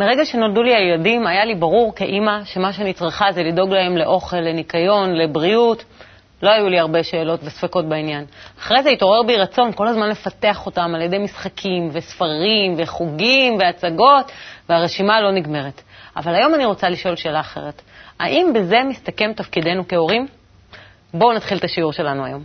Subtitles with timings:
[0.00, 4.36] מרגע שנולדו לי הילדים, היה לי ברור כאימא שמה שאני צריכה זה לדאוג להם לאוכל,
[4.36, 5.84] לניקיון, לבריאות.
[6.42, 8.24] לא היו לי הרבה שאלות וספקות בעניין.
[8.58, 14.32] אחרי זה התעורר בי רצון כל הזמן לפתח אותם על ידי משחקים וספרים וחוגים והצגות,
[14.68, 15.82] והרשימה לא נגמרת.
[16.16, 17.82] אבל היום אני רוצה לשאול שאלה אחרת.
[18.20, 20.26] האם בזה מסתכם תפקידנו כהורים?
[21.14, 22.42] בואו נתחיל את השיעור שלנו היום.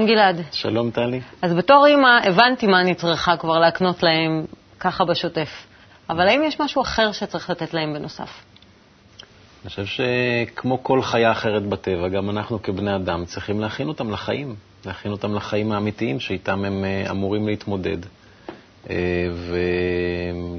[0.00, 0.40] שלום גלעד.
[0.52, 1.20] שלום טלי.
[1.42, 4.44] אז בתור אימא הבנתי מה אני צריכה כבר להקנות להם
[4.80, 5.48] ככה בשוטף.
[6.10, 8.42] אבל האם יש משהו אחר שצריך לתת להם בנוסף?
[9.62, 14.54] אני חושב שכמו כל חיה אחרת בטבע, גם אנחנו כבני אדם צריכים להכין אותם לחיים,
[14.86, 17.98] להכין אותם לחיים האמיתיים שאיתם הם אה, אמורים להתמודד.
[18.90, 18.96] אה,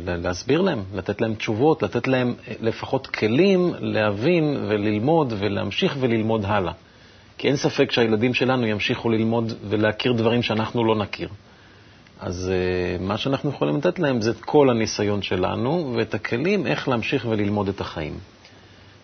[0.06, 6.74] ולהסביר להם, לתת להם תשובות, לתת להם אה, לפחות כלים להבין וללמוד ולהמשיך וללמוד הלאה.
[7.42, 11.30] כי אין ספק שהילדים שלנו ימשיכו ללמוד ולהכיר דברים שאנחנו לא נכיר.
[12.20, 16.88] אז uh, מה שאנחנו יכולים לתת להם זה את כל הניסיון שלנו ואת הכלים איך
[16.88, 18.14] להמשיך וללמוד את החיים.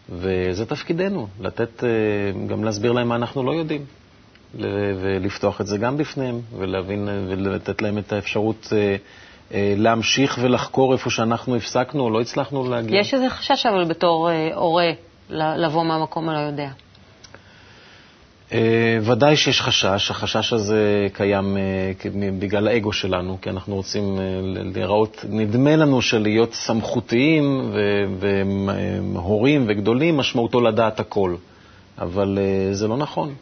[0.10, 3.86] וזה תפקידנו, לתת, uh, גם להסביר להם מה אנחנו לא יודעים,
[5.02, 8.74] ולפתוח את זה גם בפניהם, ולהבין ולתת להם את האפשרות
[9.54, 13.00] להמשיך ולחקור איפה שאנחנו הפסקנו או לא הצלחנו להגיע.
[13.00, 14.92] יש איזה חשש אבל בתור הורה
[15.30, 16.70] לבוא מהמקום הלא יודע.
[18.54, 21.92] אה, ודאי שיש חשש, החשש הזה קיים אה,
[22.40, 24.24] בגלל האגו שלנו, כי אנחנו רוצים אה,
[24.74, 27.72] להיראות, נדמה לנו שלהיות סמכותיים
[29.14, 31.36] והורים וגדולים משמעותו לדעת הכל.
[32.00, 32.38] אבל
[32.72, 33.34] זה לא נכון.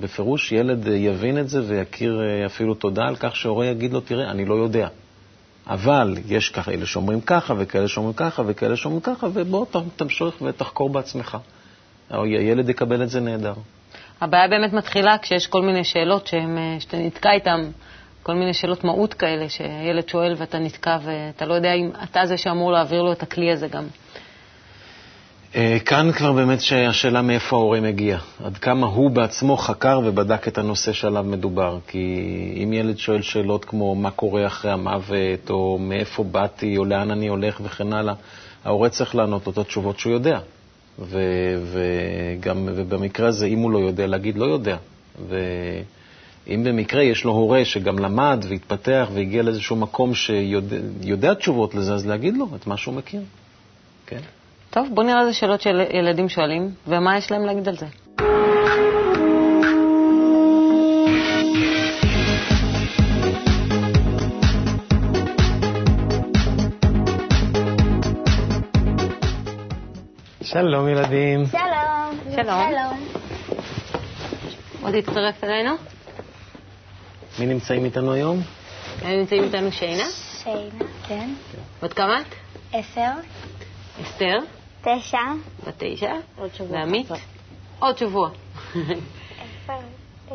[0.00, 4.44] בפירוש ילד יבין את זה ויכיר אפילו תודה על כך שהורה יגיד לו, תראה, אני
[4.44, 4.88] לא יודע.
[5.66, 11.38] אבל יש כאלה שאומרים ככה וכאלה שאומרים ככה וכאלה שאומרים ככה, ובוא תמשיך ותחקור בעצמך.
[12.10, 13.54] הילד יקבל את זה נהדר.
[14.22, 17.70] הבעיה באמת מתחילה כשיש כל מיני שאלות שהם, אה, שאתה נתקע איתן,
[18.22, 22.36] כל מיני שאלות מהות כאלה, שילד שואל ואתה נתקע ואתה לא יודע אם אתה זה
[22.36, 23.84] שאמור להעביר לו את הכלי הזה גם.
[25.56, 30.58] אה, כאן כבר באמת השאלה מאיפה ההורה מגיע, עד כמה הוא בעצמו חקר ובדק את
[30.58, 31.78] הנושא שעליו מדובר.
[31.86, 32.08] כי
[32.62, 37.28] אם ילד שואל שאלות כמו מה קורה אחרי המוות, או מאיפה באתי, או לאן אני
[37.28, 38.14] הולך וכן הלאה,
[38.64, 40.38] ההורה צריך לענות לו את התשובות שהוא יודע.
[40.98, 41.18] ו,
[41.72, 44.76] וגם, ובמקרה הזה, אם הוא לא יודע, להגיד לא יודע.
[45.28, 52.06] ואם במקרה יש לו הורה שגם למד והתפתח והגיע לאיזשהו מקום שיודע תשובות לזה, אז
[52.06, 53.20] להגיד לו את מה שהוא מכיר.
[54.06, 54.20] כן.
[54.70, 57.86] טוב, בוא נראה איזה שאלות שילדים שואלים, ומה יש להם להגיד על זה.
[70.52, 71.44] שלום ילדים.
[71.46, 72.34] שלום.
[72.34, 73.08] שלום.
[74.82, 75.70] עוד הצטרף אלינו?
[77.38, 78.40] מי נמצאים איתנו היום?
[79.02, 80.04] הם נמצאים איתנו שיינה?
[80.42, 81.30] שיינה, כן.
[81.82, 82.26] בת כמה את?
[82.72, 83.10] עשר.
[84.02, 84.38] אסתר?
[84.80, 85.18] תשע.
[85.66, 86.12] בת תשע.
[86.70, 87.08] ועמית?
[87.78, 88.30] עוד שבוע.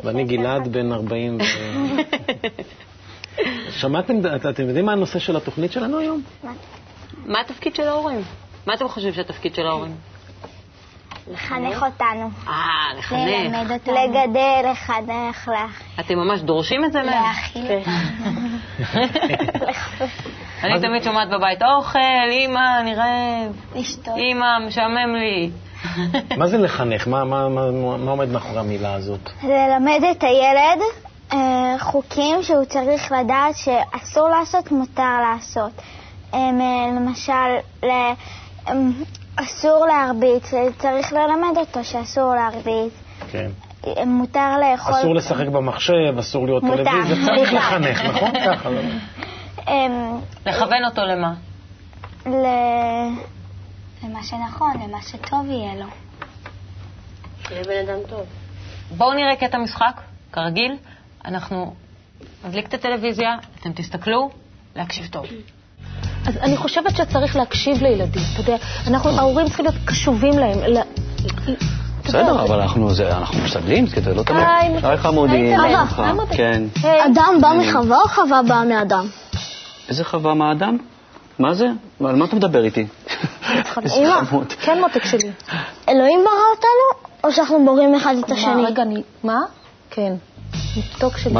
[0.04, 1.38] ואני גלעד בן 40.
[3.80, 4.14] שמעתם,
[4.50, 6.22] אתם יודעים מה הנושא של התוכנית שלנו היום?
[7.26, 8.20] מה התפקיד של ההורים?
[8.68, 9.96] מה אתם חושבים שהתפקיד של ההורים?
[11.32, 12.30] לחנך אותנו.
[12.48, 12.52] אה,
[12.98, 13.20] לחנך.
[13.26, 13.94] ללמד אותנו.
[13.94, 15.82] לגדל, לחנך, לך.
[16.00, 17.22] אתם ממש דורשים את זה מהם?
[17.22, 17.92] להאכיל אותנו.
[20.62, 21.98] אני תמיד שומעת בבית, אוכל,
[22.30, 23.52] אימא, אני רעב.
[23.74, 24.16] לשתות.
[24.16, 25.50] אימא, משעמם לי.
[26.36, 27.08] מה זה לחנך?
[27.08, 29.30] מה, מה, מה, מה עומד מאחורי המילה הזאת?
[29.42, 30.80] ללמד את הילד
[31.32, 35.72] אה, חוקים שהוא צריך לדעת שאסור לעשות, מותר לעשות.
[36.34, 36.50] אה,
[36.96, 37.32] למשל,
[37.82, 37.90] ל...
[39.36, 42.92] אסור להרביץ, צריך ללמד אותו שאסור להרביץ.
[43.30, 43.50] כן.
[44.06, 44.94] מותר לאכול...
[44.94, 48.30] אסור לשחק במחשב, אסור להיות טלוויזיה, צריך לחנך, נכון?
[48.46, 48.70] ככה.
[48.70, 48.80] לא?
[49.68, 51.34] אמ, לכוון אותו למה?
[54.02, 55.86] למה שנכון, למה שטוב יהיה לו.
[57.48, 58.26] שיהיה בן אדם טוב.
[58.96, 60.00] בואו נראה קטע משחק,
[60.32, 60.76] כרגיל.
[61.24, 61.74] אנחנו
[62.44, 64.30] נדליק את הטלוויזיה, אתם תסתכלו,
[64.76, 65.26] להקשיב טוב.
[66.28, 68.22] אז אני חושבת שצריך להקשיב לילדים.
[68.32, 70.58] אתה יודע, אנחנו, ההורים צריכים להיות קשובים להם.
[72.04, 72.88] בסדר, אבל אנחנו
[73.44, 74.42] משתדלים, זה לא תמיד.
[74.80, 75.54] שי חמודי,
[76.30, 76.62] כן.
[76.82, 79.06] אדם בא מחווה או חווה באה מאדם?
[79.88, 80.76] איזה חווה מהאדם?
[81.38, 81.66] מה זה?
[82.04, 82.86] על מה אתה מדבר איתי?
[83.82, 84.24] לשאול.
[84.24, 84.52] חמוד.
[84.52, 85.30] כן, מותק שלי.
[85.88, 88.62] אלוהים ברא אותנו, או שאנחנו בוראים אחד את השני?
[88.62, 89.02] מה, רגע, אני...
[89.24, 89.40] מה?
[89.90, 90.12] כן.
[90.76, 91.34] מתוק שלי.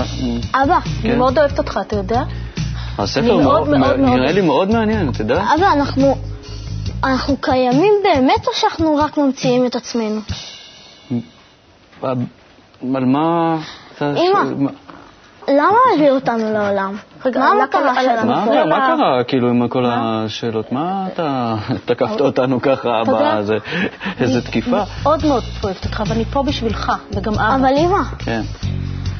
[0.55, 1.19] אבא, אני כן.
[1.19, 2.23] מאוד אוהבת אותך, אתה יודע?
[2.99, 5.43] הספר מאוד, מאוד- מאוד, מאוד- נראה לי מאוד מעניין, אתה יודע?
[5.55, 6.17] אבא, אנחנו,
[7.05, 10.21] אנחנו קיימים באמת, או שאנחנו רק ממציאים את עצמנו?
[12.03, 13.57] על מה...
[14.03, 14.45] אמא.
[14.59, 14.71] מה-
[15.49, 16.97] למה הביאו אותנו לעולם?
[17.35, 18.27] מה המטרה שלנו?
[18.69, 20.73] מה ה- קרה, כאילו, עם כל השאלות?
[20.73, 21.55] מה אתה
[21.87, 23.57] תקפת אותנו ככה, אתה יודע, בזה?
[24.21, 24.71] איזה תקיפה?
[25.03, 27.57] מאוד מאוד אוהבת אותך, ואני פה בשבילך, וגם אבא.
[27.57, 27.99] אבל אמא,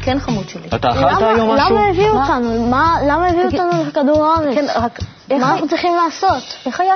[0.09, 0.19] כן.
[0.19, 0.69] כן, חמוד שלי.
[0.75, 1.71] אתה אכלת למה, היום משהו?
[1.77, 2.17] למה הביאו?
[2.23, 2.67] אותנו?
[2.67, 4.55] מה, למה הביאו אותנו לכדור הארץ?
[4.55, 4.99] כן, רק...
[5.31, 6.43] מה אנחנו צריכים לעשות?
[6.67, 6.95] איך היה?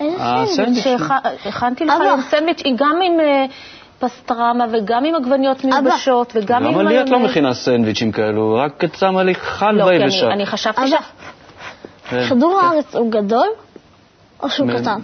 [0.00, 0.84] איזה אה, סנדוויץ'?
[1.42, 2.00] שהכנתי לך.
[2.00, 3.44] היום סנדוויץ', גם עם אה,
[3.98, 6.72] פסטרמה וגם עם עגבניות מיובשות וגם עם...
[6.72, 7.30] למה לי את לא מיונז.
[7.30, 8.56] מכינה סנדוויצ'ים כאלו?
[8.64, 10.26] רק את שמה לי חל לא, כי ביבשה.
[10.26, 10.94] אני- חשבתי ש...
[12.10, 12.28] כן.
[12.28, 13.46] כדור הארץ הוא גדול
[14.42, 14.98] או שהוא קטן?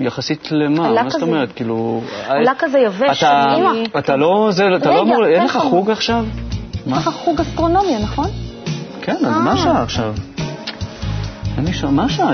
[0.00, 0.92] יחסית למה?
[1.02, 1.22] מה זאת.
[1.22, 1.52] אומרת?
[1.52, 2.00] כאילו...
[2.28, 3.18] עלה כזה יבש.
[3.22, 3.54] אתה-
[3.98, 4.48] אתה לא...
[4.50, 5.26] זה- אתה לא אמור...
[5.26, 5.56] אין לך?
[5.56, 6.24] חוג עכשיו?
[6.86, 8.26] יש לך חוג אסטרונומיה, נכון?
[9.02, 10.14] כן, אז מה השעה עכשיו?
[11.64, 12.30] לי שעה, מה השעה?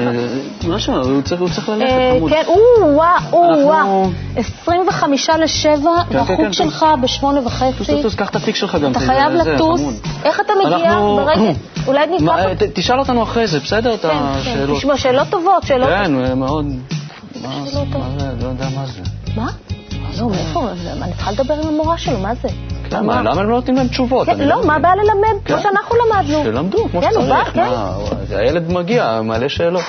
[0.68, 0.96] מה השעה?
[0.96, 2.30] הוא צריך- ללכת, אה, חמוד.
[2.30, 2.56] כן, או
[2.94, 4.10] וואו, וואו.
[4.36, 6.52] 25 לשבע, כן, כן, והחוג כן.
[6.52, 7.78] שלך בשמונה טוס, וחצי.
[7.78, 8.90] טוס, טוס, קח את התיק שלך גם.
[8.90, 9.80] אתה חייב לטוס.
[10.24, 11.40] איך אתה מגיע ברגע?
[11.86, 12.06] אולי.
[12.20, 13.94] מה, ת- תשאל אותנו אחרי זה, בסדר?
[13.94, 14.14] את כן, כן.
[14.14, 14.78] השאלות.
[14.78, 15.88] תשמע, שאלות טובות, שאלות...
[15.88, 16.66] כן, מאוד...
[17.42, 17.78] מה מה זה?
[18.42, 19.00] לא יודע מה זה.
[19.36, 19.46] מה?
[20.20, 20.68] לא, מאיפה?
[21.02, 22.48] אני צריכה לדבר עם המורה שלו, מה זה?
[22.90, 24.26] כן, מה, למה הם לא נותנים להם תשובות?
[24.26, 25.42] כן, אני לא, מה הבעיה ללמד?
[25.44, 25.54] כן.
[25.54, 26.44] כמו שאנחנו למדנו.
[26.44, 27.54] שלמדו, כמו כן, הוא בא, שצריך.
[28.28, 28.36] כן.
[28.36, 29.84] הילד מגיע, מעלה שאלות.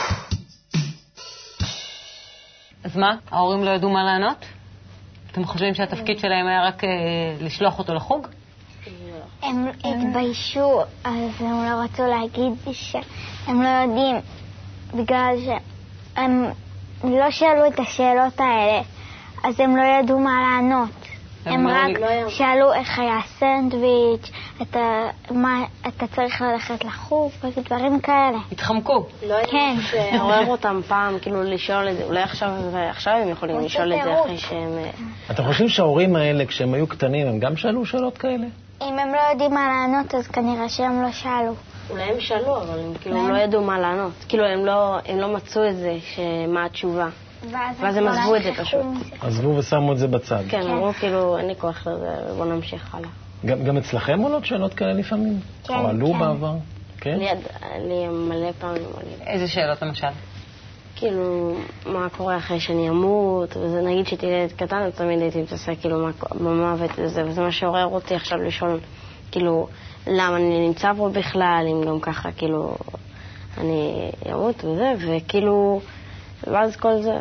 [2.84, 4.46] אז מה, ההורים לא ידעו מה לענות?
[5.32, 6.90] אתם חושבים שהתפקיד שלהם היה רק אה,
[7.42, 8.28] לשלוח אותו לחוג?
[9.42, 14.16] הם התביישו, אז הם לא רצו להגיד שהם לא יודעים,
[14.94, 16.46] בגלל שהם
[17.04, 18.82] לא שאלו את השאלות האלה,
[19.44, 21.06] אז הם לא ידעו מה לענות.
[21.54, 22.30] הם לא רק ידעו.
[22.30, 28.38] שאלו איך היה הסנדוויץ', אתה, מה, אתה צריך ללכת לחוג, ודברים כאלה.
[28.52, 29.06] התחמקו.
[29.28, 29.76] לא כן.
[29.82, 32.50] שעורר אותם פעם, כאילו לשאול את זה, אולי עכשיו,
[32.90, 34.22] עכשיו הם יכולים לשאול את זה.
[34.22, 34.78] אחרי שהם...
[34.78, 34.90] אה,
[35.32, 38.48] אתם חושבים שההורים האלה, כשהם היו קטנים, הם גם שאלו שאלות כאלה?
[38.82, 41.54] אם הם לא יודעים מה לענות, אז כנראה שהם לא שאלו.
[41.90, 44.12] אולי הם שאלו, אבל הם כאילו לא ידעו מה לענות.
[44.30, 47.10] כאילו הם לא, הם לא מצאו את זה, שמה התשובה.
[47.51, 48.81] ואז הם עזבו את זה פשוט.
[49.22, 50.44] עזבו ושמו את זה בצד.
[50.50, 53.10] כן, אמרו כאילו, אין לי כוח לזה, בוא נמשיך הלאה.
[53.45, 55.39] גם, גם אצלכם עולות שאלות כאלה לפעמים?
[55.63, 56.19] כן, או עלו כן.
[56.19, 56.54] בעבר?
[57.01, 57.19] כן?
[57.88, 59.22] לי מלא פעמים עולים.
[59.28, 60.07] איזה שאלות למשל?
[60.95, 61.54] כאילו,
[61.86, 66.00] מה קורה אחרי שאני אמות, וזה נגיד שהייתי ילד קטן, אז תמיד הייתי מתעסק כאילו
[66.06, 68.80] מה- במוות וזה, וזה מה שעורר אותי עכשיו לשאול,
[69.31, 69.68] כאילו,
[70.07, 72.75] למה אני נמצא פה בכלל, אם גם ככה, כאילו,
[73.57, 75.81] אני אמות וזה, וכאילו,
[76.44, 77.19] ואז כל זה,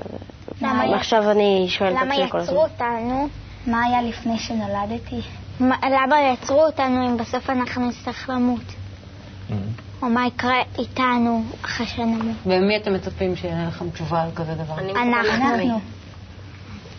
[0.63, 2.53] למה י- ועכשיו אני שואלת את למה עצמי כל הזמן.
[2.55, 3.29] יצרו אותנו?
[3.67, 5.21] מה היה לפני שנולדתי?
[5.91, 8.61] למה יצרו אותנו אם בסוף אנחנו נצטרך למות?
[10.03, 12.37] או מה יקרה איתנו אחרי שנמות?
[12.47, 14.75] ומי אתם מצפים שיהיה לכם תשובה על כזה דבר?
[15.03, 15.81] אנחנו.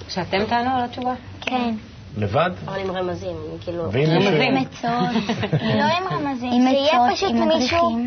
[0.10, 1.14] שאתם תענו על התשובה?
[1.42, 1.74] כן.
[2.18, 2.50] לבד?
[2.66, 3.84] אבל עם רמזים, אני כאילו...
[3.84, 4.56] רמזים.
[5.80, 8.00] לא עם רמזים, עם שיהיה עצות, פשוט מישהו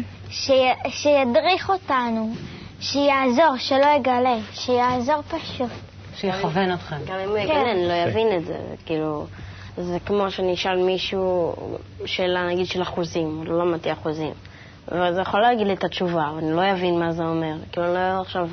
[0.88, 2.32] שידריך אותנו,
[2.80, 5.70] שיעזור, שלא יגלה, שיעזור פשוט.
[6.14, 6.96] שיכוון אתכם.
[7.06, 9.26] גם אם הוא יגלה, אני לא אבין את זה, כאילו...
[9.76, 11.54] זה כמו שאני אשאל מישהו
[12.04, 14.32] שאלה, נגיד, של אחוזים, לא למדתי אחוזים.
[14.88, 17.54] וזה יכול להגיד לי את התשובה, אבל אני לא אבין מה זה אומר.
[17.72, 18.48] כאילו, אני לא עכשיו...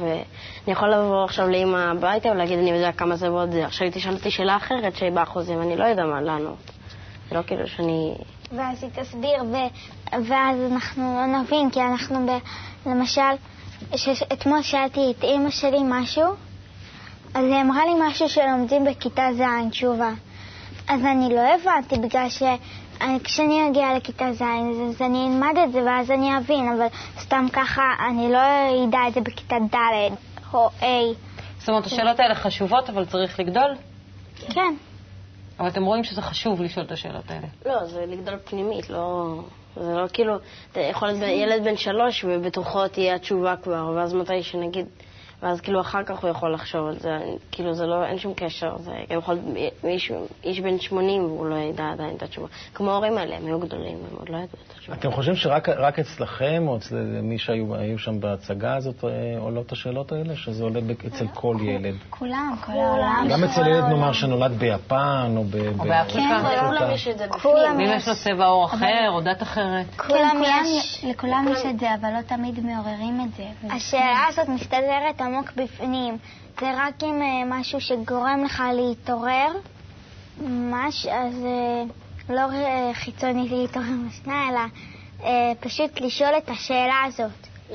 [0.66, 3.66] אני יכול לבוא עכשיו לאמא הביתה ולהגיד, אני יודע כמה זה ועוד זה.
[3.66, 6.72] עכשיו היא תשאל אותי שאלה אחרת שהיא באחוזים, אני לא יודע מה לענות.
[7.30, 8.14] זה לא כאילו שאני...
[8.52, 9.56] ואז היא תסביר, ו...
[10.28, 12.30] ואז אנחנו לא נבין, כי אנחנו ב...
[12.90, 13.22] למשל,
[13.96, 14.24] ש...
[14.34, 16.26] אתמול שאלתי את אימא שלי משהו,
[17.34, 20.12] אז היא אמרה לי משהו שלומדים בכיתה ז', תשובה.
[20.88, 25.84] אז אני לא הבנתי, בגלל שכשאני אגיע לכיתה ז', אז, אז אני אלמד את זה
[25.84, 26.88] ואז אני אבין, אבל
[27.20, 28.40] סתם ככה אני לא
[28.88, 30.14] אדע את זה בכיתה ד'
[30.54, 31.14] או ה'.
[31.60, 33.76] זאת אומרת, השאלות האלה חשובות, אבל צריך לגדול?
[34.54, 34.74] כן.
[35.60, 37.48] אבל אתם רואים שזה חשוב לשאול את השאלות האלה.
[37.66, 39.40] לא, זה לגדול פנימית, לא...
[39.82, 40.36] זה לא כאילו...
[40.72, 44.86] אתה יכול להיות ילד בן שלוש ובתוכו תהיה התשובה כבר, ואז מתי שנגיד...
[45.42, 47.18] ואז כאילו אחר כך הוא יכול לחשוב על זה,
[47.52, 49.40] כאילו זה לא, אין שום קשר, זה גם יכול
[49.84, 52.48] מישהו, איש בן 80 והוא לא ידע עדיין את התשובה.
[52.74, 54.98] כמו ההורים האלה, הם היו גדולים, הם עוד לא ידעו את התשובה.
[54.98, 59.72] אתם חושבים שרק רק אצלכם, או אצל מי שהיו היו שם בהצגה הזאת, אה, עולות
[59.72, 60.36] השאלות האלה?
[60.36, 61.96] שזה עולה אצל כל ילד?
[62.10, 63.28] כולם, כל העולם.
[63.30, 66.38] גם אצל ילד, נאמר, שנולד ביפן, או באפריקה.
[66.42, 67.42] לכולם יש את זה בפנים.
[67.42, 69.86] כולם ואם יש לו צבע עור אחר או דת אחרת?
[69.98, 70.42] כן, כולם,
[71.04, 73.76] לכולם יש את זה, אבל לא תמיד מעוררים את זה.
[73.76, 76.18] השאלה הזאת מסתדרת עמוק בפנים.
[76.60, 79.48] זה רק אם אה, משהו שגורם לך להתעורר,
[80.42, 81.84] ממש, אז אה,
[82.36, 84.60] לא אה, חיצוני להתעורר משנה, אלא
[85.24, 87.32] אה, פשוט לשאול את השאלה הזאת.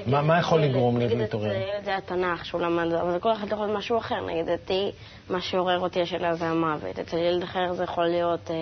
[0.06, 1.52] מה- מה יכול לגרום לי להתעורר?
[1.52, 4.26] ילד זה התנ"ך שהוא למד, אבל כל אחד יכול להיות משהו אחר.
[4.26, 4.90] נגיד, אותי,
[5.30, 6.98] מה שעורר אותי השאלה זה המוות.
[6.98, 8.56] אצל ילד אחר זה יכול להיות, אה,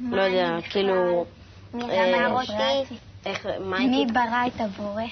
[0.00, 0.56] לא יודע?
[0.70, 1.24] כאילו...
[1.74, 2.94] מי אה, אמר אותי?
[3.60, 4.06] מי.
[4.12, 5.02] ברא את הבורא?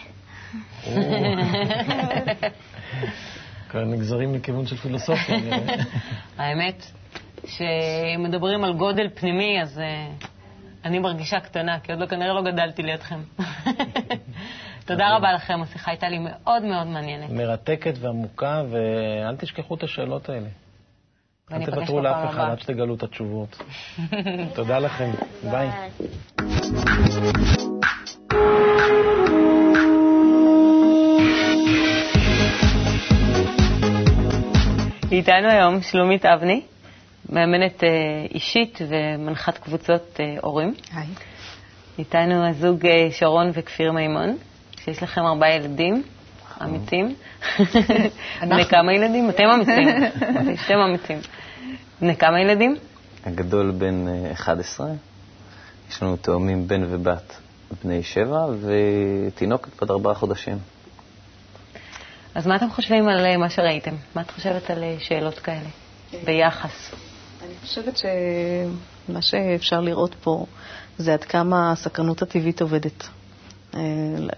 [3.71, 5.37] כאן נגזרים לכיוון של פילוסופיה.
[6.39, 6.85] האמת,
[7.43, 10.09] כשמדברים על גודל פנימי, אז אה,
[10.85, 13.21] אני מרגישה קטנה, כי עוד לא, כנראה לא גדלתי לידכם.
[14.87, 17.31] תודה רבה לכם, השיחה הייתה לי מאוד מאוד מעניינת.
[17.31, 20.49] מרתקת ועמוקה, ואל תשכחו את השאלות האלה.
[21.53, 22.51] אל תוותרו לאף אחד.
[22.51, 23.63] עד שתגלו את התשובות.
[24.55, 25.11] תודה לכם.
[25.51, 25.71] ביי.
[35.19, 36.61] איתנו היום שלומית אבני,
[37.29, 37.89] מאמנת אה,
[38.35, 40.75] אישית ומנחת קבוצות אה, הורים.
[40.95, 41.07] היי.
[41.99, 44.37] איתנו הזוג אה, שרון וכפיר מימון,
[44.85, 46.03] שיש לכם ארבעה ילדים
[46.63, 47.15] אמיצים.
[48.41, 49.31] בני כמה ילדים?
[49.31, 49.89] אתם אמיצים.
[50.67, 51.19] אתם אמיצים.
[52.01, 52.77] בני כמה ילדים?
[53.25, 54.87] הגדול בן אה, 11,
[55.91, 57.37] יש לנו תאומים בן ובת
[57.85, 60.59] בני שבע, ותינוקת בת ארבעה חודשים.
[62.35, 63.95] אז מה אתם חושבים על אה, מה שראיתם?
[64.15, 65.69] מה את חושבת על אה, שאלות כאלה?
[66.25, 66.91] ביחס.
[67.45, 70.47] אני חושבת שמה שאפשר לראות פה
[70.99, 73.09] זה עד כמה הסקרנות הטבעית עובדת.
[73.75, 73.81] אה,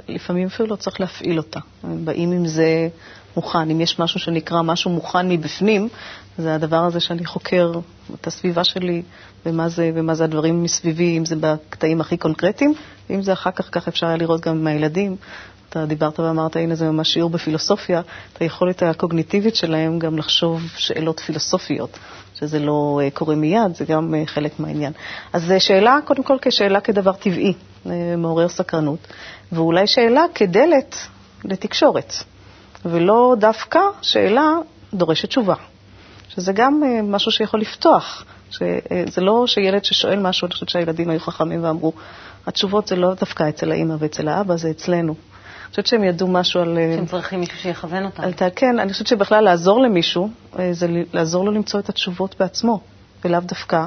[0.08, 1.60] לפעמים אפילו לא צריך להפעיל אותה.
[1.84, 2.88] באים עם זה
[3.36, 3.70] מוכן.
[3.70, 5.88] אם יש משהו שנקרא משהו מוכן מבפנים,
[6.38, 7.72] זה הדבר הזה שאני חוקר
[8.14, 9.02] את הסביבה שלי
[9.46, 12.74] ומה זה, ומה זה הדברים מסביבי, אם זה בקטעים הכי קונקרטיים,
[13.10, 15.16] ואם זה אחר כך, כך אפשר היה לראות גם עם הילדים.
[15.70, 18.00] אתה דיברת ואמרת, הנה זה ממש שיעור בפילוסופיה,
[18.32, 21.98] את היכולת הקוגניטיבית שלהם גם לחשוב שאלות פילוסופיות,
[22.34, 24.92] שזה לא אה, קורה מיד, זה גם אה, חלק מהעניין.
[25.32, 27.52] אז זו שאלה, קודם כל כשאלה כדבר טבעי,
[27.86, 28.98] אה, מעורר סקרנות,
[29.52, 30.96] ואולי שאלה כדלת
[31.44, 32.12] לתקשורת,
[32.84, 34.54] ולא דווקא שאלה
[34.94, 35.54] דורשת תשובה,
[36.28, 38.24] שזה גם אה, משהו שיכול לפתוח.
[38.50, 41.92] שזה לא שילד ששואל משהו, אני חושבת שהילדים היו חכמים ואמרו,
[42.46, 45.14] התשובות זה לא דווקא אצל האימא ואצל האבא, זה אצלנו.
[45.70, 46.78] חושבת שהם ידעו משהו על...
[46.78, 48.22] אה, אתם צריכים מישהו שיכוון אותם.
[48.22, 52.80] על כן, אני חושבת שבכלל לעזור למישהו, אה, זה לעזור לו למצוא את התשובות בעצמו,
[53.24, 53.84] ולאו דווקא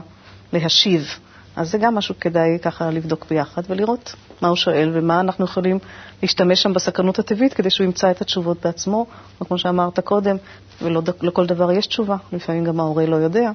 [0.54, 1.08] להשיב.
[1.56, 5.80] אז זה גם משהו כדאי ככה לבדוק ביחד ולראות מה הוא שואל ומה אנחנו יכולים
[6.22, 9.06] להשתמש שם בסקרנות הטבעית כדי שהוא ימצא את התשובות בעצמו.
[9.42, 10.38] או כמו שאמרת קודם,
[10.82, 13.52] ולא ד- לכל דבר יש תשובה, לפעמים גם ההורה לא יודע.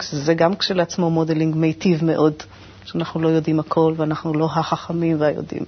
[0.00, 2.34] זה גם כשלעצמו modeling מיטיב מאוד,
[2.84, 5.64] שאנחנו לא יודעים הכל ואנחנו לא החכמים והיודעים.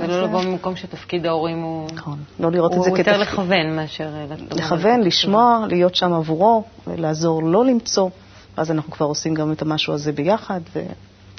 [0.00, 1.88] ולא לבוא ממקום שתפקיד ההורים הוא...
[1.94, 3.32] נכון, לא לראות את זה הוא יותר כתפקיד.
[3.32, 4.08] לכוון מאשר...
[4.50, 8.10] לכוון, לשמוע, להיות שם עבורו, לעזור לו למצוא,
[8.58, 10.60] ואז אנחנו כבר עושים גם את המשהו הזה ביחד,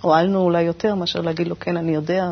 [0.03, 2.31] והועלנו אולי יותר מאשר להגיד לו, כן, אני יודע,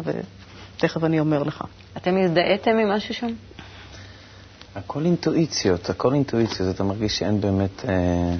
[0.75, 1.63] ותכף אני אומר לך.
[1.97, 3.27] אתם הזדהיתם עם משהו שם?
[4.75, 7.85] הכל אינטואיציות, הכל אינטואיציות, אתה מרגיש שאין באמת...
[7.87, 8.35] אה,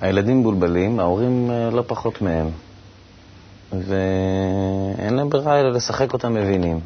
[0.00, 2.50] הילדים מבולבלים, ההורים אה, לא פחות מהם.
[3.72, 6.80] ואין להם ברירה אלא לשחק אותם מבינים.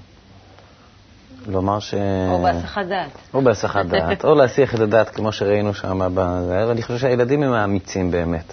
[1.46, 1.94] לומר ש...
[2.28, 3.10] או בהסחת דעת.
[3.34, 7.52] או בהסחת דעת, או להסיח את הדעת כמו שראינו שם בזה, ואני חושב שהילדים הם
[7.52, 8.52] האמיצים באמת.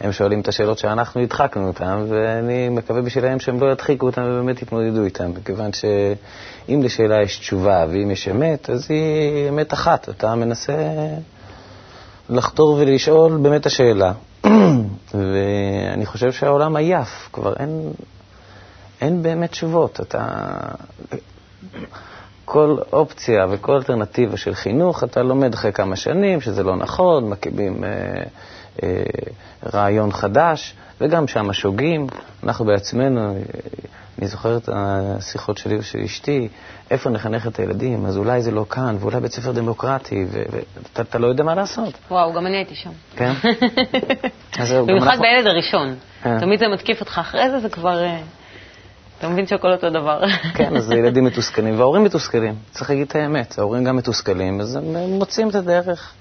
[0.00, 4.62] הם שואלים את השאלות שאנחנו הדחקנו אותם, ואני מקווה בשבילם שהם לא ידחיקו אותם ובאמת
[4.62, 10.08] יתמודדו איתם, מכיוון שאם לשאלה יש תשובה ואם יש אמת, אז היא אמת אחת.
[10.08, 10.74] אתה מנסה
[12.30, 14.12] לחתור ולשאול באמת השאלה.
[15.14, 17.90] ואני חושב שהעולם עייף, כבר אין,
[19.00, 20.00] אין באמת תשובות.
[20.00, 20.48] אתה...
[22.50, 27.84] כל אופציה וכל אלטרנטיבה של חינוך, אתה לומד אחרי כמה שנים שזה לא נכון, מקימים
[27.84, 27.90] אה,
[28.82, 29.02] אה,
[29.74, 32.06] רעיון חדש, וגם שם שוגים.
[32.42, 33.40] אנחנו בעצמנו, אה,
[34.18, 36.48] אני זוכר את השיחות שלי ושל אשתי,
[36.90, 41.18] איפה נחנך את הילדים, אז אולי זה לא כאן, ואולי בית ספר דמוקרטי, ואתה אתה
[41.18, 41.94] לא יודע מה לעשות.
[42.10, 42.90] וואו, גם אני הייתי שם.
[43.16, 43.32] כן?
[44.86, 45.94] במיוחד בילד הראשון.
[46.26, 46.40] אה.
[46.40, 48.04] תמיד זה מתקיף אותך, אחרי זה זה כבר...
[48.04, 48.20] אה,
[49.18, 50.20] אתה מבין שהכל אותו דבר.
[50.56, 52.54] כן, אז ילדים מתוסכלים, וההורים מתוסכלים.
[52.70, 56.12] צריך להגיד את האמת, ההורים גם מתוסכלים, אז הם מוצאים את הדרך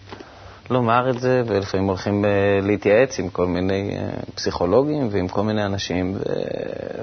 [0.70, 2.30] לומר את זה, ולפעמים הולכים אה,
[2.62, 6.20] להתייעץ עם כל מיני אה, פסיכולוגים ועם כל מיני אנשים, ו...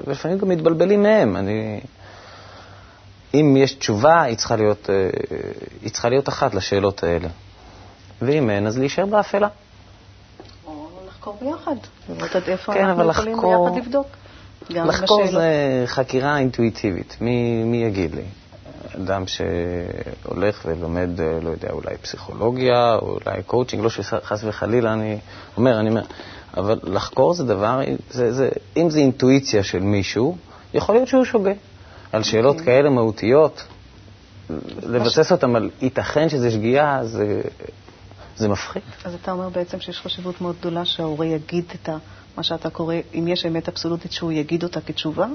[0.07, 1.35] ולפעמים גם מתבלבלים מהם.
[1.35, 1.79] אני...
[3.33, 5.09] אם יש תשובה, היא צריכה, להיות, אה,
[5.81, 7.27] היא צריכה להיות אחת לשאלות האלה.
[8.21, 9.47] ואם אין, אז להישאר באפלה.
[10.67, 11.75] או לחקור ביחד,
[12.09, 14.07] לראות עד איפה כן, אנחנו אבל יכולים לחקור- ביחד לבדוק.
[14.69, 15.41] לחקור בשאלות.
[15.41, 15.47] זה
[15.85, 18.21] חקירה אינטואיטיבית, מי, מי יגיד לי?
[18.95, 25.17] אדם שהולך ולומד, אה, לא יודע, אולי פסיכולוגיה, או אולי קואוצ'ינג, לא שחס וחלילה אני
[25.57, 26.03] אומר, אני אומר,
[26.57, 30.37] אבל לחקור זה דבר, זה, זה, אם זה אינטואיציה של מישהו,
[30.73, 31.51] יכול להיות שהוא שוגה.
[32.11, 32.65] על שאלות אוקיי.
[32.65, 33.63] כאלה מהותיות,
[34.83, 37.41] לבסס אותם על ייתכן שזה שגיאה, זה,
[38.37, 38.81] זה מפחיד.
[39.03, 41.97] אז אתה אומר בעצם שיש חשיבות מאוד גדולה שההורה יגיד את ה,
[42.37, 45.27] מה שאתה קורא, אם יש אמת אבסולוטית, שהוא יגיד אותה כתשובה,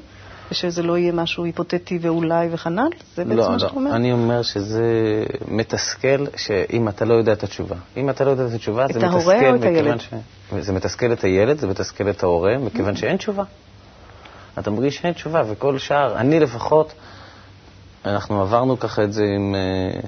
[0.51, 2.89] ושזה לא יהיה משהו היפותטי ואולי וכנ"ל?
[3.15, 3.91] זה בעצם לא, מה שאתה אומר?
[3.91, 4.85] לא, אני אומר שזה
[5.49, 7.77] מתסכל שאם אתה לא יודע את התשובה.
[7.97, 10.01] אם אתה לא יודע את התשובה, את זה מתסכל ההורה או את הילד?
[10.01, 10.09] ש...
[10.61, 13.45] זה מתסכל את הילד, זה מתסכל את ההורה, מכיוון שאין תשובה.
[14.59, 16.93] אתה מרגיש שאין תשובה, וכל שאר, אני לפחות,
[18.05, 20.01] אנחנו עברנו ככה את זה עם, אה,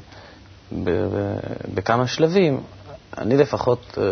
[1.75, 2.61] בכמה שלבים.
[3.19, 4.03] אני לפחות אה,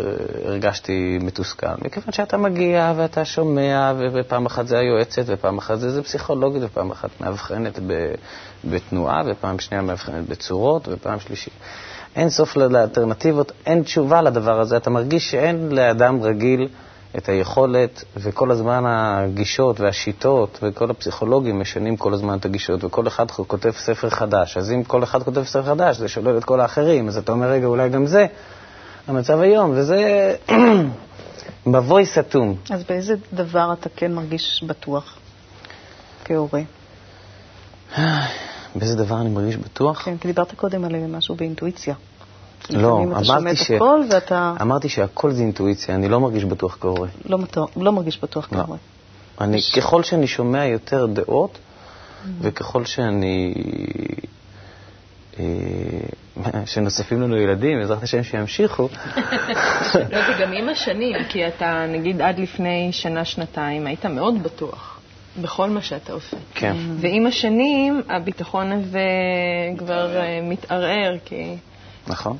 [0.45, 6.03] הרגשתי מתוסכל, מכיוון שאתה מגיע ואתה שומע, ופעם אחת זה היועצת, ופעם אחת זה, זה
[6.03, 7.79] פסיכולוגית, ופעם אחת מאבחנת
[8.63, 11.53] בתנועה, ופעם שנייה מאבחנת בצורות, ופעם שלישית.
[12.15, 14.77] אין סוף לאלטרנטיבות, אין תשובה לדבר הזה.
[14.77, 16.67] אתה מרגיש שאין לאדם רגיל
[17.17, 23.31] את היכולת, וכל הזמן הגישות והשיטות, וכל הפסיכולוגים משנים כל הזמן את הגישות, וכל אחד
[23.31, 24.57] כותב ספר חדש.
[24.57, 27.47] אז אם כל אחד כותב ספר חדש, זה שולל את כל האחרים, אז אתה אומר,
[27.47, 28.25] רגע, אולי גם זה
[29.07, 30.35] המצב היום, וזה
[31.65, 32.55] מבוי סתום.
[32.69, 35.17] אז באיזה דבר אתה כן מרגיש בטוח
[36.25, 36.61] כהורה?
[38.75, 40.01] באיזה דבר אני מרגיש בטוח?
[40.01, 41.95] כן, כי דיברת קודם על משהו באינטואיציה.
[42.69, 43.71] לא, אמרתי ש...
[43.71, 47.07] הכל ואתה אמרתי שהכל זה אינטואיציה, אני לא מרגיש בטוח כהורה.
[47.25, 47.39] לא,
[47.75, 48.57] לא מרגיש בטוח לא.
[48.57, 48.77] כהורה.
[49.41, 51.57] אני, ככל שאני שומע יותר דעות,
[52.21, 52.27] Mm.
[52.41, 53.53] וככל שאני...
[56.45, 58.89] אה, שנוספים לנו ילדים, בעזרת השם שימשיכו,
[60.11, 64.99] לא, זה גם עם השנים, כי אתה, נגיד, עד לפני שנה-שנתיים היית מאוד בטוח
[65.41, 66.37] בכל מה שאתה עושה.
[66.53, 66.75] כן.
[66.99, 69.07] ועם השנים הביטחון הזה
[69.77, 71.55] כבר אה, מתערער, כי...
[72.07, 72.37] נכון?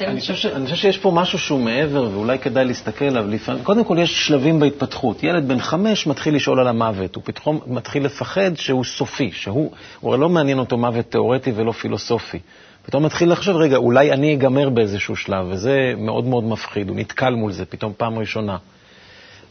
[0.00, 3.28] אני חושב, ש, שיש פה משהו שהוא מעבר, ואולי כדאי להסתכל עליו.
[3.28, 5.22] לפעמים, קודם כל, יש שלבים בהתפתחות.
[5.22, 9.70] ילד בן חמש מתחיל לשאול על המוות, הוא פתאום מתחיל לפחד שהוא סופי, שהוא,
[10.00, 12.38] הוא לא מעניין אותו מוות תיאורטי ולא פילוסופי.
[12.86, 17.30] פתאום מתחיל לחשוב, רגע, אולי אני אגמר באיזשהו שלב, וזה מאוד מאוד מפחיד, הוא נתקל
[17.30, 18.56] מול זה פתאום פעם ראשונה.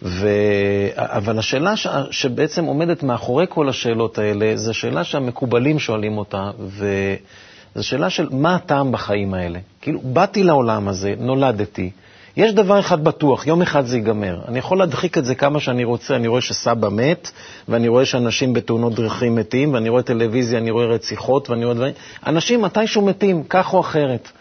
[0.02, 0.30] ו...
[0.96, 1.88] אבל השאלה ש...
[2.12, 6.52] שבעצם עומדת מאחורי כל השאלות האלה, זו שאלה שהמקובלים שואלים אותה,
[7.78, 9.60] וזו שאלה של מה הטעם בחיים האלה.
[9.82, 11.92] כאילו, באתי לעולם הזה, נולדתי,
[12.38, 14.40] יש דבר אחד בטוח, יום אחד זה ייגמר.
[14.48, 17.32] אני יכול להדחיק את זה כמה שאני רוצה, אני רואה שסבא מת,
[17.68, 21.94] ואני רואה שאנשים בתאונות דרכים מתים, ואני רואה טלוויזיה, אני רואה רציחות, ואני רואה דברים.
[22.28, 24.32] אנשים מתישהו מתים, כך או אחרת.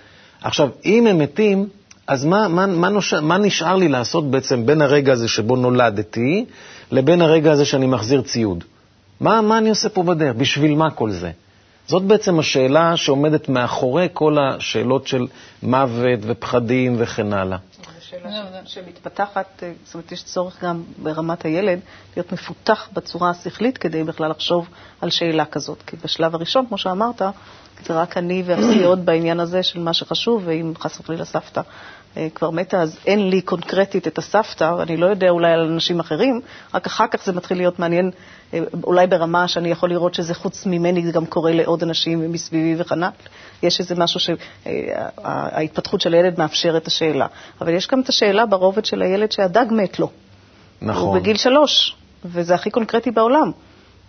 [0.42, 1.68] עכשיו, אם הם מתים,
[2.06, 3.14] אז מה, מה, מה, נוש...
[3.14, 6.44] מה נשאר לי לעשות בעצם בין הרגע הזה שבו נולדתי,
[6.90, 8.64] לבין הרגע הזה שאני מחזיר ציוד?
[9.20, 10.34] מה, מה אני עושה פה בדרך?
[10.36, 11.30] בשביל מה כל זה?
[11.86, 15.26] זאת בעצם השאלה שעומדת מאחורי כל השאלות של
[15.62, 17.58] מוות ופחדים וכן הלאה.
[18.00, 18.30] שאלה
[18.64, 21.80] שמתפתחת, אה, זאת אומרת, יש צורך גם ברמת הילד
[22.16, 24.68] להיות מפותח בצורה השכלית כדי בכלל לחשוב
[25.00, 25.82] על שאלה כזאת.
[25.86, 27.22] כי בשלב הראשון, כמו שאמרת,
[27.86, 31.60] זה רק אני והפסיעות בעניין הזה של מה שחשוב, ואם חס וחלילה סבתא
[32.34, 36.40] כבר מתה, אז אין לי קונקרטית את הסבתא, ואני לא יודע אולי על אנשים אחרים,
[36.74, 38.10] רק אחר כך זה מתחיל להיות מעניין,
[38.54, 42.82] אה, אולי ברמה שאני יכול לראות שזה חוץ ממני, זה גם קורה לעוד אנשים מסביבי
[42.82, 43.08] וכנ"ל.
[43.62, 47.26] יש איזה משהו שההתפתחות של הילד מאפשרת את השאלה.
[47.60, 50.10] אבל יש גם את השאלה ברובד של הילד שהדג מת לו.
[50.82, 51.02] נכון.
[51.02, 53.50] הוא בגיל שלוש, וזה הכי קונקרטי בעולם.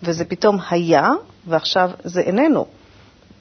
[0.03, 1.09] וזה פתאום היה,
[1.47, 2.65] ועכשיו זה איננו.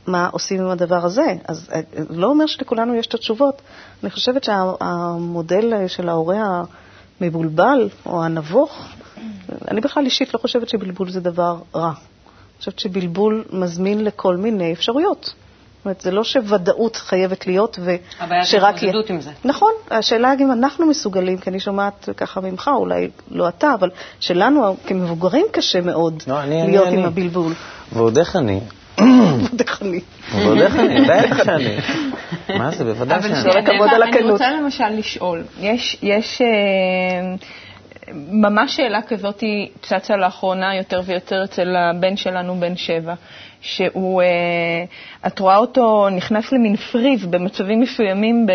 [0.06, 1.34] מה עושים עם הדבר הזה?
[1.48, 3.62] אז אה, לא אומר שלכולנו יש את התשובות.
[4.02, 6.62] אני חושבת שהמודל של ההורה
[7.20, 8.84] המבולבל או הנבוך,
[9.70, 11.86] אני בכלל אישית לא חושבת שבלבול זה דבר רע.
[11.88, 15.24] אני חושבת שבלבול מזמין לכל מיני אפשרויות.
[15.24, 17.78] זאת אומרת, זה לא שוודאות חייבת להיות
[18.20, 18.74] הבעיה זה ושרק...
[18.74, 19.30] התמודדות עם זה.
[19.44, 23.90] נכון, השאלה אם אנחנו מסוגלים, כי אני שומעת ככה ממך, אולי לא אתה, אבל
[24.20, 26.96] שלנו כמבוגרים קשה מאוד לא, אני- אני- להיות אני.
[26.96, 27.52] עם הבלבול.
[27.92, 28.60] ועוד איך אני.
[29.60, 30.00] איך אני?
[30.32, 31.76] ועוד איך אני, בטח שאני.
[32.58, 33.52] מה זה, בוודאי אבל שאני.
[33.52, 34.30] כל הכבוד על אני הכנות.
[34.30, 36.46] רוצה למשל לשאול, יש, יש אה,
[38.14, 39.44] ממש שאלה כזאת
[39.82, 43.14] צצה לאחרונה יותר ויותר אצל הבן שלנו, בן שבע,
[43.60, 44.26] שהוא, אה,
[45.26, 48.52] את רואה אותו נכנס למין פריז במצבים מסוימים ב,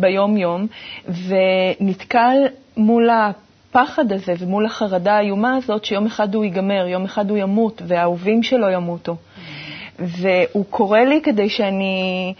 [0.00, 0.66] ביום-יום,
[1.08, 2.36] ונתקל
[2.76, 7.82] מול הפחד הזה ומול החרדה האיומה הזאת שיום אחד הוא ייגמר, יום אחד הוא ימות,
[7.86, 9.16] והאהובים שלו ימותו.
[10.00, 12.34] והוא קורא לי כדי שאני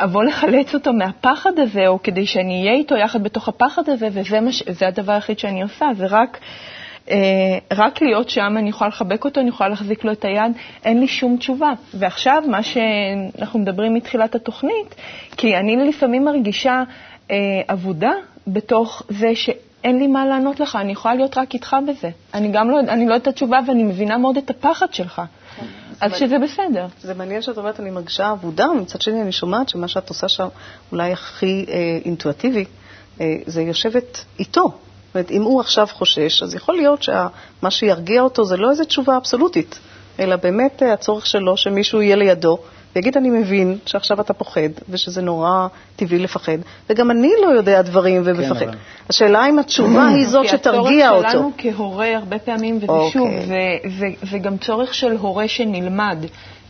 [0.00, 4.40] אבוא לחלץ אותו מהפחד הזה, או כדי שאני אהיה איתו יחד בתוך הפחד הזה, וזה
[4.40, 4.62] מה ש...
[4.68, 6.38] זה הדבר היחיד שאני עושה, זה רק
[7.10, 10.52] אה, רק להיות שם, אני יכולה לחבק אותו, אני יכולה להחזיק לו את היד,
[10.84, 11.72] אין לי שום תשובה.
[11.94, 14.94] ועכשיו, מה שאנחנו מדברים מתחילת התוכנית,
[15.36, 16.82] כי אני לפעמים מרגישה
[17.30, 17.36] אה,
[17.68, 18.12] עבודה
[18.46, 22.10] בתוך זה שאין לי מה לענות לך, אני יכולה להיות רק איתך בזה.
[22.34, 25.22] אני גם לא, אני לא יודעת את התשובה ואני מבינה מאוד את הפחד שלך.
[26.00, 26.86] אז שזה בסדר.
[27.02, 30.48] זה מעניין שאת אומרת, אני מרגישה אבודה, ומצד שני אני שומעת שמה שאת עושה שם
[30.92, 32.64] אולי הכי אה, אינטואטיבי,
[33.20, 34.62] אה, זה יושבת איתו.
[34.62, 38.84] זאת אומרת, אם הוא עכשיו חושש, אז יכול להיות שמה שירגיע אותו זה לא איזו
[38.84, 39.78] תשובה אבסולוטית,
[40.18, 42.58] אלא באמת אה, הצורך שלו שמישהו יהיה לידו
[42.96, 46.58] ויגיד, אני מבין שעכשיו אתה פוחד, ושזה נורא טבעי לפחד,
[46.90, 48.58] וגם אני לא יודע דברים ומפחד.
[48.58, 48.76] כן, אבל-
[49.08, 51.28] השאלה אם התשובה היא זאת שתרגיע כי אותו.
[51.28, 53.10] הצורך שלנו כהורה הרבה פעמים, וזה אוקיי.
[53.10, 56.18] שוב, ו- ו- וגם צורך של הורה שנלמד.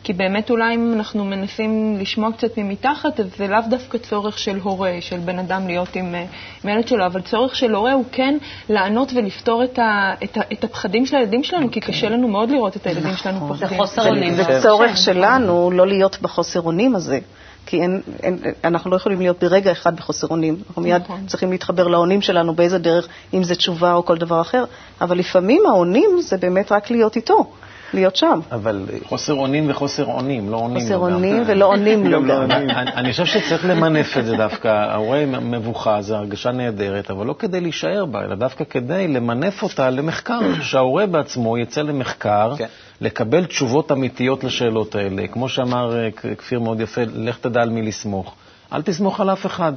[0.02, 4.58] כי באמת אולי אם אנחנו מנסים לשמוע קצת ממתחת, אז זה לאו דווקא צורך של
[4.62, 6.24] הורה, של בן אדם להיות עם, אה,
[6.64, 10.40] עם ילד שלו, אבל צורך של הורה הוא כן לענות ולפתור את, ה- את, ה-
[10.52, 13.78] את הפחדים של הילדים שלנו, כי קשה לנו מאוד לראות את הילדים שלנו זה פוחדים.
[13.78, 14.34] חוסר אונים.
[14.34, 17.18] זה צורך שלנו לא להיות בחוסר אונים הזה.
[17.66, 20.56] כי אין, אין, אנחנו לא יכולים להיות ברגע אחד בחוסר אונים.
[20.68, 21.26] אנחנו מיד נכון.
[21.26, 24.64] צריכים להתחבר לאונים שלנו באיזה דרך, אם זה תשובה או כל דבר אחר.
[25.00, 27.52] אבל לפעמים האונים זה באמת רק להיות איתו,
[27.94, 28.40] להיות שם.
[28.53, 31.14] אבל חוסר אונים וחוסר אונים, לא עונים חוסר לו.
[31.14, 32.50] אונים ולא עונים לו גם.
[32.50, 34.68] אני אני חושב שצריך למנף את זה דווקא.
[34.68, 39.90] ההורה מבוכה, זו הרגשה נהדרת, אבל לא כדי להישאר בה, אלא דווקא כדי למנף אותה
[39.90, 40.40] למחקר.
[40.62, 42.66] שההורה בעצמו יצא למחקר, כן.
[43.00, 45.26] לקבל תשובות אמיתיות לשאלות האלה.
[45.26, 48.35] כמו שאמר אה, כפיר מאוד יפה, לך תדע על מי לסמוך.
[48.72, 49.72] אל תסמוך על אף אחד.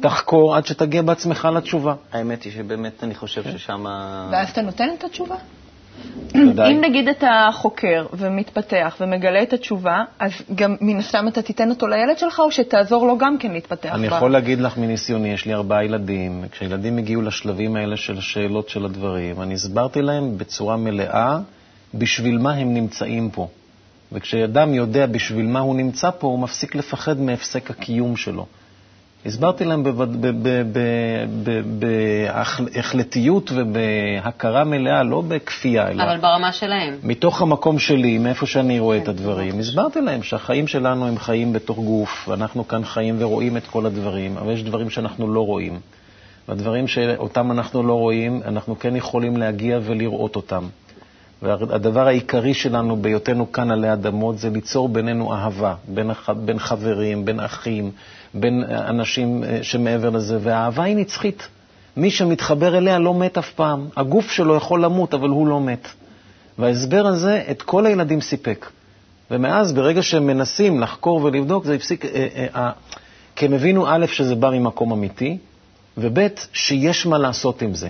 [0.00, 1.94] תחקור עד שתגיע בעצמך לתשובה.
[2.12, 3.84] האמת היא שבאמת אני חושב ששם...
[4.30, 5.36] ואז אתה נותן את התשובה?
[6.34, 11.86] אם נגיד אתה חוקר ומתפתח ומגלה את התשובה, אז גם מן הסתם אתה תיתן אותו
[11.86, 13.90] לילד שלך, או שתעזור לו גם כן להתפתח?
[13.94, 18.18] אני ב- יכול להגיד לך מניסיוני, יש לי ארבעה ילדים, כשילדים הגיעו לשלבים האלה של
[18.18, 21.38] השאלות של הדברים, אני הסברתי להם בצורה מלאה
[21.94, 23.48] בשביל מה הם נמצאים פה.
[24.12, 28.46] וכשאדם יודע בשביל מה הוא נמצא פה, הוא מפסיק לפחד מהפסק הקיום שלו.
[29.26, 29.82] הסברתי להם
[32.74, 36.96] בהחלטיות ובהכרה מלאה, לא בכפייה, אלא אבל ברמה שלהם.
[37.02, 41.78] מתוך המקום שלי, מאיפה שאני רואה את הדברים, הסברתי להם שהחיים שלנו הם חיים בתוך
[41.78, 45.80] גוף, ואנחנו כאן חיים ורואים את כל הדברים, אבל יש דברים שאנחנו לא רואים.
[46.48, 50.64] והדברים שאותם אנחנו לא רואים, אנחנו כן יכולים להגיע ולראות אותם.
[51.42, 56.30] והדבר העיקרי שלנו בהיותנו כאן עלי אדמות זה ליצור בינינו אהבה, בין, הח...
[56.30, 57.90] בין חברים, בין אחים,
[58.34, 61.48] בין אנשים אה, שמעבר לזה, והאהבה היא נצחית.
[61.96, 63.88] מי שמתחבר אליה לא מת אף פעם.
[63.96, 65.88] הגוף שלו יכול למות, אבל הוא לא מת.
[66.58, 68.66] וההסבר הזה את כל הילדים סיפק.
[69.30, 72.70] ומאז, ברגע שהם מנסים לחקור ולבדוק, זה הפסיק, אה, אה, אה,
[73.36, 75.38] כי הם הבינו, א', שזה בא ממקום אמיתי,
[75.98, 76.18] וב',
[76.52, 77.88] שיש מה לעשות עם זה.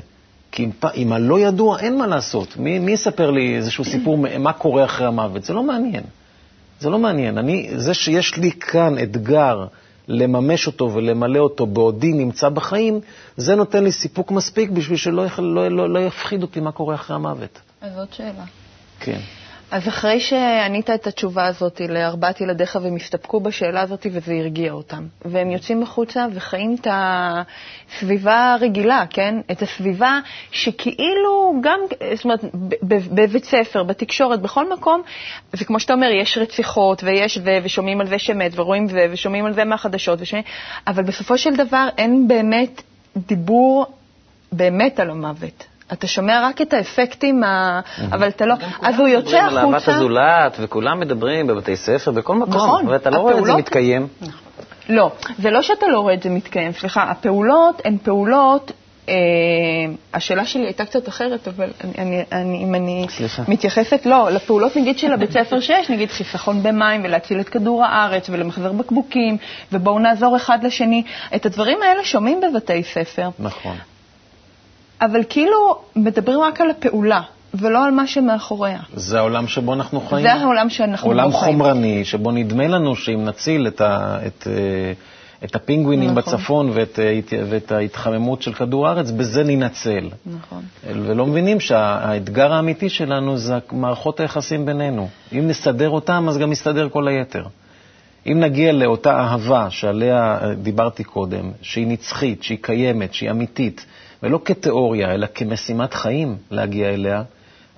[0.53, 2.57] כי אם הלא ידוע, אין מה לעשות.
[2.57, 5.45] מי, מי יספר לי איזשהו סיפור מה קורה אחרי המוות?
[5.45, 6.05] זה לא מעניין.
[6.81, 7.39] זה לא מעניין.
[7.39, 9.67] אני, זה שיש לי כאן אתגר
[10.09, 13.01] לממש אותו ולמלא אותו בעודי נמצא בחיים,
[13.37, 17.17] זה נותן לי סיפוק מספיק בשביל שלא לא, לא, לא יפחיד אותי מה קורה אחרי
[17.17, 17.61] המוות.
[17.81, 18.45] אז זאת שאלה.
[19.01, 19.21] כן.
[19.73, 25.07] אז אחרי שענית את התשובה הזאת לארבעת ילדיך והם הסתפקו בשאלה הזאת וזה הרגיע אותם,
[25.25, 29.35] והם יוצאים החוצה וחיים את הסביבה הרגילה, כן?
[29.51, 30.19] את הסביבה
[30.51, 31.81] שכאילו גם,
[32.15, 32.45] זאת אומרת,
[32.83, 35.03] בבית ספר, בתקשורת, בכל מקום,
[35.53, 39.47] זה כמו שאתה אומר, יש רציחות ויש ו, ושומעים על זה שמת ורואים זה ושומעים
[39.47, 40.45] על זה מהחדשות, ושומעים,
[40.87, 42.83] אבל בסופו של דבר אין באמת
[43.17, 43.87] דיבור
[44.53, 45.72] באמת על המוות.
[45.93, 47.81] אתה שומע רק את האפקטים, ה...
[48.13, 48.55] אבל אתה לא...
[48.83, 49.95] אז הוא יוצא מדברים על אהבת החוצה...
[49.97, 52.89] הזולת, וכולם מדברים בבתי ספר, בכל מקום, נכון.
[52.89, 54.09] ואתה לא רואה את זה מתקיים.
[54.89, 58.73] לא, זה לא שאתה לא רואה את זה מתקיים, סליחה, הפעולות הן פעולות,
[59.09, 59.15] אה,
[60.15, 63.43] השאלה שלי הייתה קצת אחרת, אבל אני, אני, אני, אם אני סליחה.
[63.49, 68.31] מתייחסת, לא, לפעולות נגיד של הבית ספר שיש, נגיד חיסכון במים ולהציל את כדור הארץ
[68.31, 69.37] ולמחזר בקבוקים,
[69.73, 71.03] ובואו נעזור אחד לשני,
[71.35, 73.77] את הדברים האלה שומעים בבתי ספר, נכון.
[75.03, 77.21] אבל כאילו מדברים רק על הפעולה,
[77.55, 78.81] ולא על מה שמאחוריה.
[78.95, 80.23] זה העולם שבו אנחנו חיים.
[80.23, 81.59] זה העולם שאנחנו עולם בו חיים.
[81.59, 84.93] חומרני, שבו נדמה לנו שאם נציל את, ה, את, אה,
[85.45, 86.35] את הפינגווינים נכון.
[86.35, 90.09] בצפון ואת, אה, ואת ההתחממות של כדור הארץ, בזה ננצל.
[90.27, 90.63] נכון.
[90.87, 95.09] ולא מבינים שהאתגר האמיתי שלנו זה מערכות היחסים בינינו.
[95.33, 97.45] אם נסדר אותם, אז גם יסתדר כל היתר.
[98.27, 103.87] אם נגיע לאותה אהבה שעליה אה, דיברתי קודם, שהיא נצחית, שהיא קיימת, שהיא אמיתית,
[104.23, 107.23] ולא כתיאוריה, אלא כמשימת חיים להגיע אליה,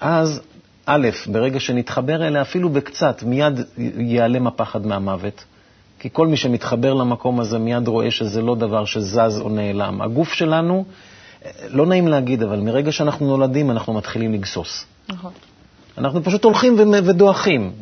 [0.01, 0.41] אז
[0.87, 3.61] א', ברגע שנתחבר אליה, אפילו בקצת, מיד
[3.99, 5.45] ייעלם הפחד מהמוות.
[5.99, 10.03] כי כל מי שמתחבר למקום הזה מיד רואה שזה לא דבר שזז או נעלם.
[10.03, 10.85] הגוף שלנו
[11.69, 14.85] לא נעים להגיד, אבל מרגע שאנחנו נולדים אנחנו מתחילים לגסוס.
[15.09, 15.33] נכון.
[15.99, 17.73] אנחנו פשוט הולכים ודועכים.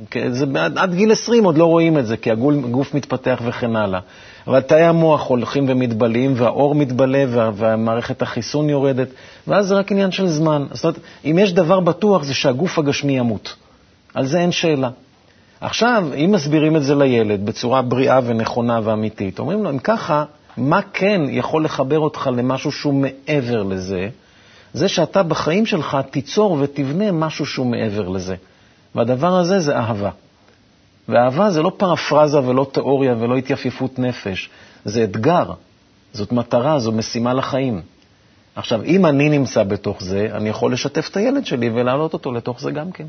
[0.59, 4.01] עד, עד גיל 20 עוד לא רואים את זה, כי הגוף מתפתח וכן הלאה.
[4.47, 9.09] אבל תאי המוח הולכים ומתבלים, והאור מתבלה, וה, והמערכת החיסון יורדת,
[9.49, 10.67] ואז זה רק עניין של זמן.
[10.73, 13.55] זאת אומרת, אם יש דבר בטוח זה שהגוף הגשמי ימות.
[14.15, 14.91] על זה אין שאלה.
[15.61, 20.25] עכשיו, אם מסבירים את זה לילד בצורה בריאה ונכונה ואמיתית, אומרים לו, אם ככה,
[20.57, 24.09] מה כן יכול לחבר אותך למשהו שהוא מעבר לזה?
[24.75, 28.37] זה שאתה בחיים שלך תיצור ותבנה משהו שהוא מעבר לזה.
[28.95, 30.11] והדבר הזה זה אהבה.
[31.09, 34.51] ואהבה זה לא פרפרזה ולא תיאוריה ולא התייפיפות נפש,
[34.85, 35.53] זה אתגר,
[36.13, 37.83] זאת מטרה, זו משימה לחיים.
[38.57, 42.61] עכשיו, אם אני נמצא בתוך זה, אני יכול לשתף את הילד שלי ולהעלות אותו לתוך
[42.61, 43.07] זה גם כן.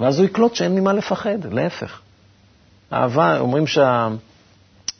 [0.00, 2.00] ואז הוא יקלוט שאין ממה לפחד, להפך.
[2.92, 3.64] אהבה, אומרים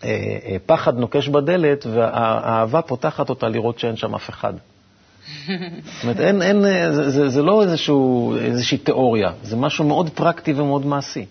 [0.02, 4.52] שהפחד נוקש בדלת והאהבה פותחת אותה לראות שאין שם אף אחד.
[5.46, 10.52] זאת אומרת, אין, אין, זה, זה, זה לא איזשהו, איזושהי תיאוריה, זה משהו מאוד פרקטי
[10.52, 11.26] ומאוד מעשי.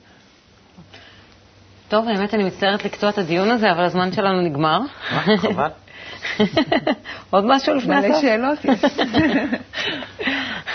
[1.88, 4.80] טוב, האמת, אני מצטערת לקטוע את הדיון הזה, אבל הזמן שלנו נגמר.
[5.38, 5.70] חבל.
[7.30, 8.10] עוד משהו לפני הסוף?
[8.10, 8.80] מלא שאלות יש.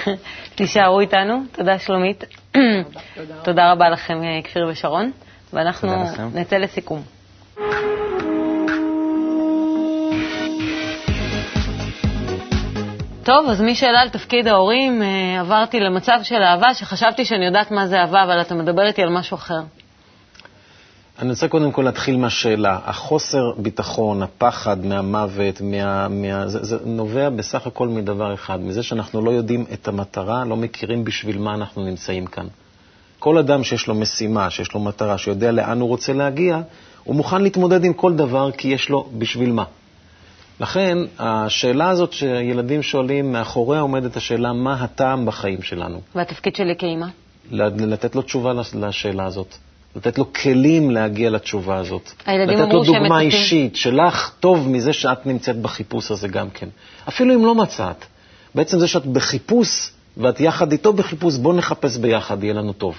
[0.55, 1.43] תישארו איתנו.
[1.53, 2.25] תודה, שלומית.
[3.43, 5.11] תודה רבה לכם, כפיר ושרון,
[5.53, 6.05] ואנחנו.
[6.35, 7.16] נצא לסיכום.
[13.27, 17.87] טוב, אז משאלה על תפקיד ההורים, אה, עברתי למצב של אהבה, שחשבתי שאני יודעת מה
[17.87, 19.61] זה אהבה, אבל אתה מדבר איתי על משהו אחר.
[21.19, 22.79] אני רוצה קודם כל להתחיל מהשאלה.
[22.85, 29.25] החוסר ביטחון, הפחד מהמוות, מה, מה, זה, זה נובע בסך הכל מדבר אחד, מזה שאנחנו
[29.25, 32.47] לא יודעים את המטרה, לא מכירים בשביל מה אנחנו נמצאים כאן.
[33.19, 36.61] כל אדם שיש לו משימה, שיש לו מטרה, שיודע לאן הוא רוצה להגיע,
[37.05, 39.65] הוא מוכן להתמודד עם כל דבר כי יש לו בשביל מה.
[40.61, 46.01] לכן, השאלה הזאת שילדים שואלים, מאחוריה עומדת השאלה מה הטעם בחיים שלנו.
[46.15, 47.07] והתפקיד שלי כאימא?
[47.51, 49.55] לתת לו תשובה לשאלה הזאת.
[49.97, 52.11] לתת לו כלים להגיע לתשובה הזאת.
[52.27, 56.69] הילדים לתת לו דוגמה מצפים- אישית, שלך טוב מזה שאת נמצאת בחיפוש הזה גם כן.
[57.09, 58.05] אפילו אם לא מצאת.
[58.55, 62.95] בעצם זה שאת בחיפוש, ואת יחד איתו בחיפוש, בוא נחפש ביחד, יהיה לנו טוב.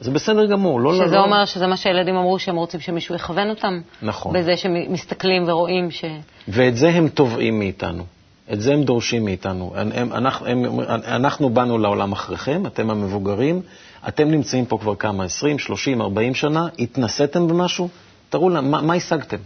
[0.00, 0.94] זה בסדר גמור, לא...
[0.94, 3.80] שזה לא, אומר שזה מה שהילדים אמרו, שהם רוצים שמישהו יכוון אותם?
[4.02, 4.36] נכון.
[4.36, 6.04] בזה שמסתכלים ורואים ש...
[6.48, 8.04] ואת זה הם תובעים מאיתנו.
[8.52, 9.72] את זה הם דורשים מאיתנו.
[9.76, 13.62] הם, הם, אנחנו, הם, אנחנו באנו לעולם אחריכם, אתם המבוגרים,
[14.08, 17.88] אתם נמצאים פה כבר כמה, 20, 30, 40 שנה, התנסיתם במשהו,
[18.28, 19.36] תראו להם, מה, מה השגתם?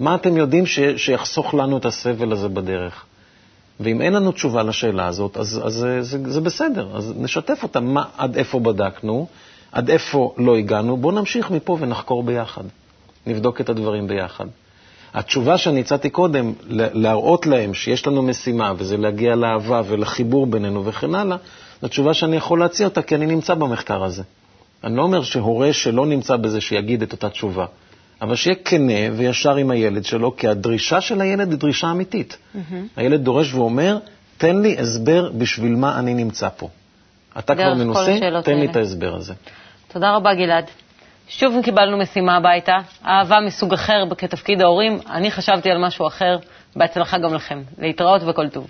[0.00, 3.04] מה אתם יודעים ש, שיחסוך לנו את הסבל הזה בדרך?
[3.80, 7.84] ואם אין לנו תשובה לשאלה הזאת, אז, אז זה, זה, זה בסדר, אז נשתף אותם
[7.84, 9.26] מה, עד איפה בדקנו,
[9.72, 12.64] עד איפה לא הגענו, בואו נמשיך מפה ונחקור ביחד.
[13.26, 14.46] נבדוק את הדברים ביחד.
[15.14, 21.14] התשובה שאני הצעתי קודם, להראות להם שיש לנו משימה, וזה להגיע לאהבה ולחיבור בינינו וכן
[21.14, 21.36] הלאה,
[21.82, 24.22] זו תשובה שאני יכול להציע אותה, כי אני נמצא במחקר הזה.
[24.84, 27.66] אני לא אומר שהורה שלא נמצא בזה שיגיד את אותה תשובה,
[28.22, 32.36] אבל שיהיה כנה וישר עם הילד שלו, כי הדרישה של הילד היא דרישה אמיתית.
[32.96, 33.98] הילד דורש ואומר,
[34.38, 36.68] תן לי הסבר בשביל מה אני נמצא פה.
[37.38, 38.66] אתה כבר מנוסה, תן לי.
[38.66, 39.34] את ההסבר הזה.
[39.92, 40.64] תודה רבה, גלעד.
[41.28, 44.98] שוב קיבלנו משימה הביתה, אהבה מסוג אחר כתפקיד ההורים.
[45.10, 46.38] אני חשבתי על משהו אחר.
[46.76, 47.62] בהצלחה גם לכם.
[47.78, 48.66] להתראות וכל טוב.